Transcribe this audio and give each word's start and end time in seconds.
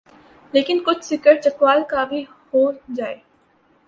لیکن 0.53 0.79
کچھ 0.85 1.05
ذکر 1.05 1.35
چکوال 1.41 1.83
کا 1.89 2.03
بھی 2.03 2.23
ہو 2.53 2.63
جائے۔ 2.95 3.15